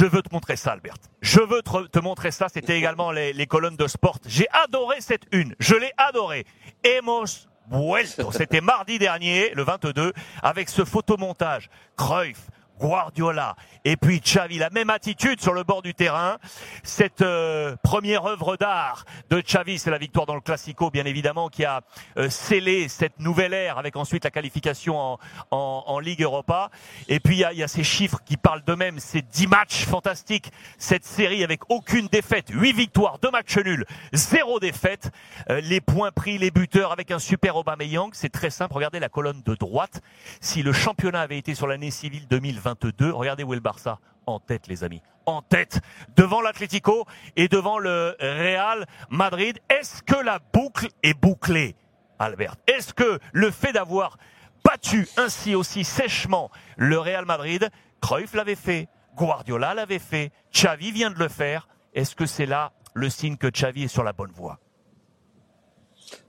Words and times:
Je 0.00 0.06
veux 0.06 0.22
te 0.22 0.32
montrer 0.32 0.56
ça, 0.56 0.72
Albert. 0.72 0.94
Je 1.20 1.40
veux 1.40 1.60
te, 1.60 1.98
montrer 1.98 2.30
ça. 2.30 2.46
C'était 2.48 2.78
également 2.78 3.10
les, 3.10 3.46
colonnes 3.46 3.76
de 3.76 3.86
sport. 3.86 4.16
J'ai 4.26 4.46
adoré 4.64 5.02
cette 5.02 5.24
une. 5.30 5.54
Je 5.58 5.74
l'ai 5.74 5.92
adoré. 5.98 6.46
Hemos 6.82 7.46
vuelto. 7.70 8.32
C'était 8.32 8.62
mardi 8.62 8.98
dernier, 8.98 9.50
le 9.54 9.62
22, 9.62 10.14
avec 10.42 10.70
ce 10.70 10.86
photomontage. 10.86 11.68
Cruyff, 11.98 12.48
Guardiola 12.80 13.54
et 13.84 13.96
puis 13.96 14.20
Xavi, 14.20 14.58
la 14.58 14.70
même 14.70 14.90
attitude 14.90 15.40
sur 15.40 15.52
le 15.52 15.62
bord 15.62 15.82
du 15.82 15.94
terrain. 15.94 16.38
Cette 16.82 17.22
euh, 17.22 17.76
première 17.82 18.24
œuvre 18.26 18.56
d'art 18.56 19.04
de 19.30 19.40
Xavi, 19.40 19.78
c'est 19.78 19.90
la 19.90 19.98
victoire 19.98 20.26
dans 20.26 20.34
le 20.34 20.40
Classico, 20.40 20.90
bien 20.90 21.04
évidemment, 21.04 21.48
qui 21.48 21.64
a 21.64 21.82
euh, 22.16 22.28
scellé 22.30 22.88
cette 22.88 23.20
nouvelle 23.20 23.54
ère 23.54 23.78
avec 23.78 23.96
ensuite 23.96 24.24
la 24.24 24.30
qualification 24.30 24.98
en, 24.98 25.18
en, 25.50 25.84
en 25.86 25.98
Ligue 25.98 26.22
Europa. 26.22 26.70
Et 27.08 27.20
puis 27.20 27.36
il 27.36 27.48
y 27.52 27.60
y 27.60 27.62
a 27.62 27.68
ces 27.68 27.84
chiffres 27.84 28.20
qui 28.24 28.36
parlent 28.36 28.62
d'eux-mêmes, 28.64 28.98
ces 28.98 29.22
10 29.22 29.46
matchs 29.46 29.84
fantastiques, 29.84 30.50
cette 30.78 31.04
série 31.04 31.44
avec 31.44 31.60
aucune 31.68 32.06
défaite, 32.08 32.48
8 32.50 32.72
victoires, 32.72 33.18
2 33.18 33.30
matchs 33.30 33.58
nuls, 33.58 33.84
zéro 34.12 34.58
défaite, 34.60 35.10
Euh, 35.48 35.60
les 35.60 35.80
points 35.80 36.12
pris, 36.12 36.38
les 36.38 36.50
buteurs 36.50 36.92
avec 36.92 37.10
un 37.10 37.18
super 37.18 37.56
Aubameyang, 37.56 38.10
c'est 38.12 38.28
très 38.28 38.50
simple. 38.50 38.74
Regardez 38.74 39.00
la 39.00 39.08
colonne 39.08 39.42
de 39.44 39.54
droite. 39.54 40.00
Si 40.40 40.62
le 40.62 40.72
championnat 40.72 41.20
avait 41.20 41.38
été 41.38 41.54
sur 41.54 41.66
l'année 41.66 41.90
civile 41.90 42.26
2022, 42.74 43.12
regardez 43.12 43.42
où 43.44 43.52
est 43.52 43.56
le 43.56 43.62
Barça 43.62 43.98
en 44.26 44.38
tête, 44.40 44.66
les 44.68 44.84
amis. 44.84 45.02
En 45.26 45.42
tête, 45.42 45.80
devant 46.16 46.40
l'Atlético 46.40 47.06
et 47.36 47.48
devant 47.48 47.78
le 47.78 48.16
Real 48.20 48.86
Madrid. 49.10 49.58
Est-ce 49.68 50.02
que 50.02 50.16
la 50.16 50.38
boucle 50.52 50.88
est 51.02 51.14
bouclée, 51.14 51.76
Albert? 52.18 52.56
Est-ce 52.66 52.92
que 52.94 53.18
le 53.32 53.50
fait 53.50 53.72
d'avoir 53.72 54.16
battu 54.64 55.08
ainsi 55.16 55.54
aussi 55.54 55.84
sèchement 55.84 56.50
le 56.76 56.98
Real 56.98 57.24
Madrid, 57.24 57.70
Cruyff 58.00 58.34
l'avait 58.34 58.54
fait, 58.56 58.88
Guardiola 59.16 59.74
l'avait 59.74 59.98
fait, 59.98 60.32
Xavi 60.52 60.90
vient 60.92 61.10
de 61.10 61.18
le 61.18 61.28
faire, 61.28 61.68
est-ce 61.94 62.14
que 62.16 62.26
c'est 62.26 62.46
là 62.46 62.72
le 62.94 63.08
signe 63.10 63.36
que 63.36 63.46
Xavi 63.48 63.84
est 63.84 63.88
sur 63.88 64.04
la 64.04 64.12
bonne 64.12 64.32
voie? 64.32 64.58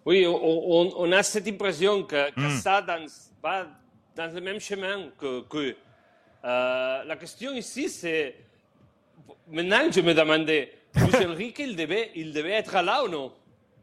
Oui, 0.06 0.26
on, 0.28 0.36
on- 0.36 0.94
on 0.98 1.12
a 1.12 1.24
cette 1.24 1.48
impression 1.48 2.04
que, 2.04 2.32
que 2.32 2.42
Mm. 2.42 2.58
ça 2.60 2.82
dans, 2.82 3.06
va 3.44 3.66
dans 4.16 4.34
le 4.34 4.42
même 4.42 4.60
chemin 4.60 5.10
que. 5.20 5.42
que 5.48 5.76
euh, 6.46 7.04
la 7.04 7.16
question 7.16 7.52
ici, 7.54 7.90
c'est. 7.90 8.36
Maintenant, 9.50 9.92
je 9.92 10.02
me 10.02 10.14
demandais, 10.14 10.72
Luis 10.96 11.26
Enrique, 11.26 11.60
il 11.60 11.76
devait, 11.76 12.12
il 12.16 12.34
devait 12.34 12.52
être 12.52 12.74
là 12.82 13.04
ou 13.04 13.08
non? 13.10 13.32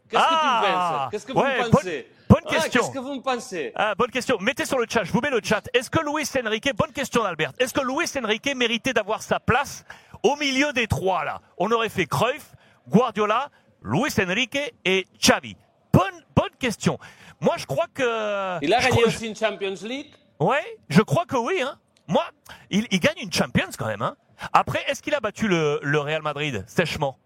Qu'est-ce 0.09 0.23
Ah, 0.27 0.31
que 0.63 0.67
tu 0.67 0.73
penses? 0.73 1.11
Qu'est-ce 1.11 1.27
que 1.27 1.33
ouais, 1.33 1.63
vous 1.65 1.71
pensez? 1.71 2.09
bonne 2.29 2.39
Ah, 2.47 2.51
question. 2.51 2.81
Qu'est-ce 2.81 2.93
que 2.93 2.99
vous 2.99 3.21
pensez? 3.21 3.73
Ah, 3.75 3.95
bonne 3.95 4.11
question. 4.11 4.39
Mettez 4.41 4.65
sur 4.65 4.79
le 4.79 4.87
chat, 4.89 5.05
je 5.05 5.13
vous 5.13 5.21
mets 5.21 5.31
le 5.31 5.41
chat. 5.43 5.63
Est-ce 5.75 5.91
que 5.91 6.01
Luis 6.01 6.27
Enrique, 6.45 6.75
bonne 6.75 6.93
question 6.93 7.23
d'Albert, 7.23 7.53
est-ce 7.59 7.75
que 7.75 7.81
Luis 7.83 8.07
Enrique 8.23 8.55
méritait 8.57 8.95
d'avoir 8.95 9.23
sa 9.23 9.39
place 9.39 9.85
au 10.23 10.37
milieu 10.37 10.73
des 10.73 10.87
trois 10.87 11.25
là? 11.25 11.41
On 11.59 11.71
aurait 11.71 11.91
fait 11.91 12.07
Cruyff, 12.07 12.55
Guardiola, 12.89 13.51
Luis 13.83 14.13
Enrique 14.19 14.59
et 14.87 15.07
Xavi. 15.21 15.57
Bonne, 15.93 16.25
bonne 16.35 16.57
question. 16.59 16.99
Moi, 17.41 17.55
je 17.59 17.67
crois 17.67 17.87
que... 17.93 18.59
Il 18.65 18.73
a 18.73 18.81
gagné 18.81 19.05
aussi 19.05 19.27
une 19.27 19.37
Champions 19.37 19.75
League 19.83 20.13
Ouais, 20.41 20.79
je 20.89 21.03
crois 21.03 21.27
que 21.27 21.37
oui. 21.37 21.61
Hein. 21.61 21.79
Moi, 22.09 22.25
il, 22.71 22.87
il 22.91 23.01
gagne 23.01 23.19
une 23.23 23.33
Champions 23.33 23.69
quand 23.79 23.87
même. 23.87 24.03
Hein. 24.03 24.17
Après, 24.53 24.83
est-ce 24.89 25.03
qu'il 25.03 25.15
a 25.15 25.21
battu 25.21 25.47
le, 25.49 25.79
le 25.83 25.99
Real 26.01 26.23
Madrid 26.23 26.65
sèchement? 26.67 27.19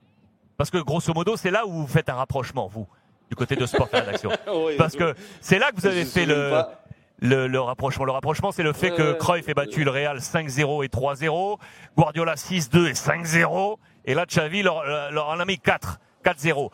Parce 0.56 0.70
que 0.70 0.78
grosso 0.78 1.12
modo, 1.14 1.36
c'est 1.36 1.50
là 1.50 1.66
où 1.66 1.72
vous 1.72 1.86
faites 1.86 2.08
un 2.08 2.14
rapprochement, 2.14 2.68
vous, 2.68 2.86
du 3.30 3.36
côté 3.36 3.56
de 3.56 3.64
Sport 3.66 3.88
Rédaction. 3.92 4.30
Oui, 4.54 4.74
Parce 4.76 4.94
que 4.96 5.14
c'est 5.40 5.58
là 5.58 5.70
que 5.72 5.76
vous 5.76 5.86
avez 5.86 6.04
fait 6.04 6.26
le, 6.26 6.50
pas. 6.50 6.82
le, 7.20 7.46
le 7.48 7.60
rapprochement. 7.60 8.04
Le 8.04 8.12
rapprochement, 8.12 8.52
c'est 8.52 8.62
le 8.62 8.72
fait 8.72 8.90
Ouais, 8.90 8.96
que. 8.96 9.12
Cruyff 9.14 9.48
ait 9.48 9.54
battu 9.54 9.84
le 9.84 9.90
Real 9.90 10.18
5-0 10.18 10.84
et 10.84 10.88
3-0, 10.88 11.58
Guardiola 11.96 12.34
6-2 12.34 12.88
et 12.88 12.92
5-0, 12.92 13.76
et 14.04 14.14
là, 14.14 14.26
Xavi 14.26 14.62
leur, 14.62 14.84
leur 15.10 15.28
en 15.28 15.38
a 15.40 15.44
mis 15.44 15.58
4, 15.58 16.00
4-0. 16.24 16.70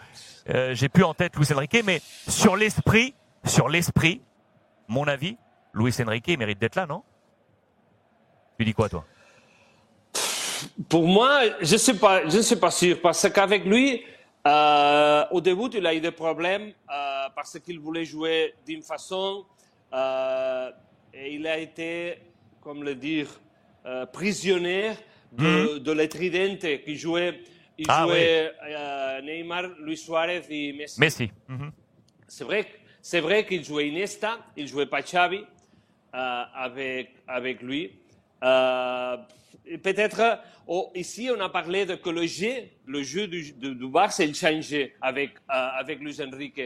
Euh, 0.51 0.75
J'ai 0.75 0.89
plus 0.89 1.05
en 1.05 1.15
tête 1.15 1.37
Luis 1.37 1.53
Enrique, 1.55 1.83
mais 1.85 2.01
sur 2.27 2.57
l'esprit, 2.57 3.15
sur 3.45 3.69
l'esprit, 3.69 4.23
mon 4.89 5.07
avis, 5.07 5.37
Luis 5.75 5.95
Enrique 6.01 6.37
mérite 6.39 6.59
d'être 6.59 6.77
là, 6.77 6.87
non? 6.87 7.03
Tu 8.59 8.65
dis 8.65 8.75
quoi, 8.75 8.89
toi? 8.89 9.05
Pour 10.89 11.07
moi, 11.07 11.43
je 11.61 11.75
ne 11.93 11.97
pas, 11.99 12.29
je 12.29 12.41
suis 12.41 12.57
pas 12.57 12.73
sûr 12.73 13.01
parce 13.01 13.31
qu'avec 13.31 13.65
lui, 13.65 14.03
euh, 14.47 15.25
au 15.31 15.41
début, 15.41 15.69
il 15.75 15.87
a 15.87 15.95
eu 15.95 16.01
des 16.01 16.11
problèmes 16.11 16.73
euh, 16.91 17.29
parce 17.37 17.57
qu'il 17.61 17.79
voulait 17.79 18.05
jouer 18.05 18.55
d'une 18.67 18.83
façon 18.83 19.45
euh, 19.93 20.71
et 21.15 21.35
il 21.37 21.47
a 21.47 21.57
été, 21.59 22.19
comme 22.61 22.83
le 22.83 22.97
dire, 22.97 23.29
prisonnier 24.13 24.91
de, 25.33 25.79
de 25.79 25.93
la 25.93 26.09
tridente 26.09 26.67
qui 26.85 26.97
jouait, 26.97 27.41
il 27.79 27.87
Ah, 27.89 28.05
jouait 28.05 28.53
euh, 28.67 29.21
Neymar, 29.23 29.69
Luis 29.81 29.97
Suarez 29.97 30.43
et 30.51 30.73
Messi. 30.73 30.99
Messi. 31.01 31.31
Mhm. 31.47 31.71
C'est 32.27 32.45
vrai, 32.45 32.67
c'est 33.01 33.21
vrai 33.21 33.47
qu'il 33.47 33.65
jouait 33.65 33.89
Iniesta, 33.89 34.39
il 34.57 34.67
jouait 34.67 34.87
pas 34.87 35.01
Xavi 35.03 35.45
avec, 36.13 37.15
avec 37.29 37.63
lui. 37.63 37.93
Euh, 38.45 39.17
Peut-être 39.83 40.39
oh, 40.67 40.91
ici 40.95 41.29
on 41.35 41.39
a 41.41 41.49
parlé 41.51 41.85
de 41.85 41.95
que 41.97 42.09
le 42.09 42.27
jeu, 42.27 42.55
le 42.87 43.03
jeu 43.03 43.27
du, 43.29 43.53
du, 43.53 43.75
du 43.75 43.89
Barça 43.89 44.25
il 44.25 44.35
changeait 44.35 44.95
avec 45.03 45.33
euh, 45.51 45.69
avec 45.79 46.01
Luis 46.01 46.17
Enrique. 46.23 46.59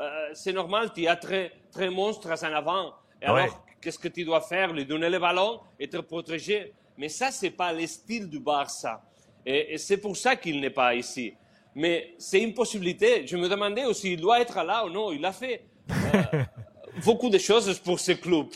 Euh, 0.00 0.30
c'est 0.32 0.54
normal, 0.54 0.90
tu 0.94 1.06
as 1.06 1.16
très 1.16 1.52
très 1.70 1.90
monstres 1.90 2.30
en 2.30 2.52
avant. 2.54 2.94
Et 3.20 3.28
Ouais. 3.28 3.42
alors 3.42 3.64
qu'est-ce 3.82 3.98
que 3.98 4.08
tu 4.08 4.24
dois 4.24 4.40
faire? 4.40 4.72
Lui 4.72 4.86
donner 4.86 5.10
le 5.10 5.18
ballon 5.18 5.60
et 5.78 5.88
te 5.88 5.98
protéger. 5.98 6.72
Mais 6.96 7.10
ça 7.10 7.30
c'est 7.30 7.50
pas 7.50 7.70
le 7.72 7.86
style 7.86 8.28
du 8.30 8.40
Barça. 8.40 9.02
Et, 9.44 9.74
et 9.74 9.78
c'est 9.78 9.98
pour 9.98 10.16
ça 10.16 10.34
qu'il 10.36 10.58
n'est 10.60 10.70
pas 10.70 10.94
ici. 10.94 11.34
Mais 11.74 12.14
c'est 12.18 12.40
une 12.40 12.54
possibilité. 12.54 13.26
Je 13.26 13.36
me 13.36 13.46
demandais 13.48 13.84
aussi, 13.84 14.14
il 14.14 14.20
doit 14.20 14.40
être 14.40 14.62
là 14.64 14.86
ou 14.86 14.90
non. 14.90 15.12
Il 15.12 15.24
a 15.26 15.32
fait 15.32 15.64
euh, 15.90 16.44
beaucoup 17.04 17.28
de 17.28 17.38
choses 17.38 17.78
pour 17.80 18.00
ce 18.00 18.12
club. 18.12 18.46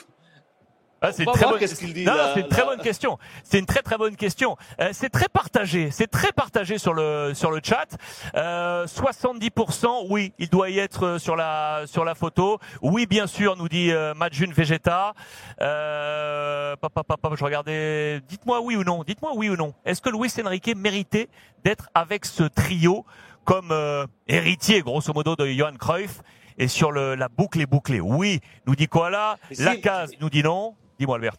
Ah, 1.04 1.12
c'est 1.12 1.24
très 1.24 1.44
bonne... 1.46 1.58
dit, 1.58 2.04
Non, 2.04 2.14
là, 2.14 2.38
une 2.38 2.48
très 2.48 2.64
bonne 2.64 2.80
question. 2.80 3.18
C'est 3.42 3.58
une 3.58 3.66
très 3.66 3.82
très 3.82 3.98
bonne 3.98 4.14
question. 4.16 4.56
Euh, 4.80 4.90
c'est 4.92 5.08
très 5.10 5.28
partagé. 5.28 5.90
C'est 5.90 6.06
très 6.06 6.30
partagé 6.32 6.78
sur 6.78 6.94
le 6.94 7.32
sur 7.34 7.50
le 7.50 7.60
chat. 7.62 7.88
Euh, 8.36 8.86
70%, 8.86 10.06
oui, 10.08 10.32
il 10.38 10.48
doit 10.48 10.70
y 10.70 10.78
être 10.78 11.04
euh, 11.06 11.18
sur 11.18 11.34
la 11.36 11.82
sur 11.86 12.04
la 12.04 12.14
photo. 12.14 12.58
Oui, 12.82 13.06
bien 13.06 13.26
sûr, 13.26 13.56
nous 13.56 13.68
dit 13.68 13.90
euh, 13.90 14.14
Majun 14.14 14.52
Vegeta. 14.52 15.14
Euh, 15.60 16.76
papa, 16.76 17.02
papa, 17.02 17.30
je 17.34 17.44
regardais. 17.44 18.20
Dites-moi 18.28 18.60
oui 18.60 18.76
ou 18.76 18.84
non. 18.84 19.02
Dites-moi 19.04 19.32
oui 19.34 19.48
ou 19.48 19.56
non. 19.56 19.74
Est-ce 19.84 20.00
que 20.00 20.10
Luis 20.10 20.30
Enrique 20.44 20.72
méritait 20.76 21.28
d'être 21.64 21.88
avec 21.94 22.24
ce 22.24 22.44
trio 22.44 23.04
comme 23.44 23.70
euh, 23.72 24.06
héritier, 24.28 24.82
grosso 24.82 25.12
modo, 25.12 25.34
de 25.36 25.46
Johan 25.46 25.74
Cruyff? 25.78 26.20
Et 26.58 26.68
sur 26.68 26.92
le, 26.92 27.14
la 27.14 27.28
boucle 27.28 27.60
est 27.60 27.66
bouclée. 27.66 28.00
Oui, 28.00 28.40
nous 28.66 28.76
dit 28.76 28.86
quoi 28.86 29.08
là? 29.10 29.36
Et 29.50 29.54
si- 29.54 29.62
La 29.64 29.76
case 29.76 30.12
nous 30.20 30.28
dit 30.30 30.42
non. 30.42 30.74
Dis-moi 30.98 31.16
Albert. 31.16 31.36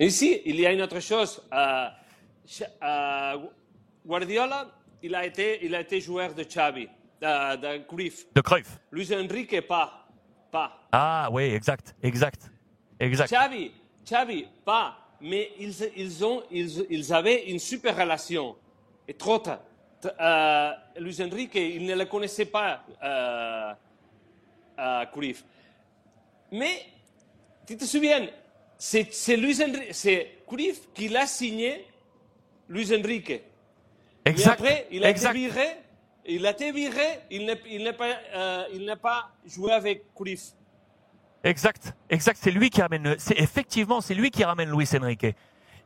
Ici, 0.00 0.42
il 0.44 0.60
y 0.60 0.66
a 0.66 0.72
une 0.72 0.82
autre 0.82 1.00
chose. 1.00 1.42
Euh, 1.52 1.88
euh, 2.82 3.36
Guardiola, 4.06 4.68
il 5.02 5.14
a 5.14 5.26
été, 5.26 5.64
il 5.64 5.74
a 5.74 5.80
été 5.80 6.00
joueur 6.00 6.34
de 6.34 6.44
Xavi, 6.44 6.88
euh, 7.22 7.56
de 7.56 7.84
Cruyff. 7.84 8.26
De 8.34 8.40
Cruyff. 8.40 8.78
Luis 8.92 9.12
Enrique, 9.14 9.60
pas. 9.66 10.06
Pas. 10.50 10.88
Ah 10.92 11.28
oui, 11.30 11.42
exact, 11.42 11.94
exact, 12.02 12.50
exact. 12.98 13.30
Xavi, 13.30 13.72
Xavi, 14.04 14.46
pas. 14.64 14.96
Mais 15.20 15.50
ils, 15.58 15.74
ils, 15.96 16.24
ont, 16.24 16.42
ils, 16.50 16.86
ils 16.88 17.12
avaient 17.12 17.50
une 17.50 17.58
super 17.58 17.96
relation. 17.96 18.56
Et 19.06 19.14
trop. 19.14 19.38
tard. 19.38 19.60
Euh, 20.20 20.72
Luis 21.00 21.20
Enrique, 21.20 21.56
il 21.56 21.84
ne 21.84 21.94
le 21.94 22.04
connaissait 22.04 22.44
pas, 22.44 22.84
euh, 23.02 23.72
euh, 24.78 25.04
Cruyff. 25.06 25.44
Mais, 26.52 26.86
tu 27.68 27.76
te 27.76 27.84
souviens, 27.84 28.26
c'est 28.78 29.08
c'est 29.12 30.38
Cruyff 30.46 30.80
qui 30.94 31.08
l'a 31.08 31.26
signé, 31.26 31.84
Luis 32.68 32.92
Enrique. 32.94 33.42
Exact. 34.24 34.52
après, 34.60 34.86
il 34.90 35.04
a 35.04 35.10
exact. 35.10 35.30
été 35.30 35.38
viré, 35.38 35.66
il 36.26 36.46
a 36.46 36.50
été 36.50 36.72
viré, 36.72 37.20
il 37.30 37.44
n'a 37.84 37.92
pas, 37.92 38.16
euh, 38.34 38.96
pas 38.96 39.30
joué 39.46 39.72
avec 39.72 40.02
Cruyff. 40.14 40.52
Exact, 41.44 41.94
exact. 42.10 42.38
C'est 42.42 42.50
lui 42.50 42.68
qui 42.70 42.82
ramène. 42.82 43.04
le- 43.04 43.16
C'est 43.18 43.38
effectivement, 43.38 44.00
c'est 44.00 44.14
lui 44.14 44.30
qui 44.30 44.42
ramène 44.44 44.70
Luis 44.70 44.88
Enrique. 45.00 45.24
Et, 45.24 45.34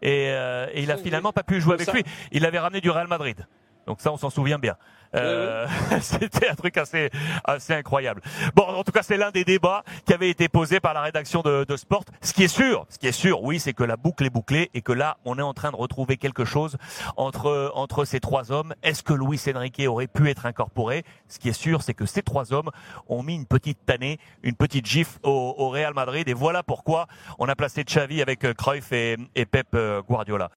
euh, 0.03 0.67
et 0.73 0.83
il 0.83 0.91
a 0.91 0.97
finalement 0.97 1.33
pas 1.33 1.43
pu 1.45 1.61
jouer 1.61 1.75
avec 1.75 1.87
ça. 1.87 1.93
lui. 1.93 2.03
Il 2.33 2.43
l'avait 2.43 2.59
ramené 2.59 2.81
du 2.81 2.91
Real 2.91 3.07
Madrid. 3.07 3.47
Donc 3.87 4.01
ça, 4.01 4.13
on 4.13 4.17
s'en 4.17 4.31
souvient 4.31 4.59
bien. 4.59 4.77
Euh, 5.15 5.67
C'était 6.01 6.49
un 6.49 6.55
truc 6.55 6.77
assez, 6.77 7.11
assez 7.45 7.75
incroyable. 7.75 8.23
Bon, 8.55 8.65
en 8.65 8.83
tout 8.83 8.93
cas, 8.93 9.03
c'est 9.03 9.17
l'un 9.17 9.31
des 9.31 9.45
débats 9.45 9.85
qui 10.07 10.15
avait 10.15 10.31
été 10.31 10.49
posé 10.49 10.81
par 10.81 10.95
la 10.95 11.03
rédaction 11.03 11.43
de, 11.43 11.65
de 11.65 11.77
Sport. 11.77 12.05
Ce 12.23 12.33
qui 12.33 12.45
est 12.45 12.49
sûr, 12.49 12.87
ce 12.89 12.99
qui 12.99 13.07
est 13.07 13.13
sûr, 13.13 13.43
oui, 13.43 13.61
c'est 13.61 13.75
que 13.75 13.85
la 13.85 13.97
boucle 13.97 14.25
est 14.25 14.31
bouclée 14.31 14.71
et 14.75 14.81
que 14.81 14.93
là, 14.93 15.19
on 15.25 15.39
est 15.39 15.43
en 15.43 15.55
train 15.55 15.71
de 15.71 15.77
retrouver 15.77 16.17
quelque 16.17 16.45
chose 16.45 16.77
entre 17.17 17.73
entre 17.75 18.05
ces 18.05 18.21
trois 18.21 18.53
hommes. 18.53 18.75
Est-ce 18.83 19.03
que 19.03 19.13
Luis 19.13 19.41
Enrique 19.55 19.83
aurait 19.87 20.07
pu 20.07 20.31
être 20.31 20.47
incorporé? 20.47 21.05
Ce 21.29 21.39
qui 21.39 21.49
est 21.49 21.53
sûr, 21.53 21.83
c'est 21.83 21.95
que 21.95 22.07
ces 22.07 22.23
trois 22.23 22.53
hommes 22.53 22.71
ont 23.09 23.23
mis 23.23 23.35
une 23.35 23.47
petite 23.47 23.85
tannée, 23.85 24.19
une 24.43 24.55
petite 24.55 24.87
gifle 24.87 25.19
au, 25.23 25.55
au 25.59 25.69
Real 25.69 25.95
Madrid. 25.95 26.29
Et 26.29 26.35
voilà 26.35 26.63
pourquoi 26.63 27.07
on 27.39 27.49
a 27.49 27.55
placé 27.55 27.85
Xavi 27.85 28.23
avec 28.23 28.45
euh, 28.45 28.55
Cruyff 28.55 28.93
et, 28.93 29.17
et 29.35 29.47
Pep 29.47 29.69
euh, 29.75 30.03
Guardiola. 30.03 30.51